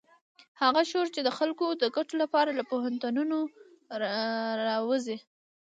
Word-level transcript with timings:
هغه 0.61 0.81
شعور 0.89 1.07
چې 1.15 1.21
د 1.23 1.29
خلکو 1.37 1.65
د 1.81 1.83
ګټو 1.95 2.15
لپاره 2.23 2.49
له 2.59 2.63
پوهنتونونو 2.71 3.37
راوزي. 4.67 5.17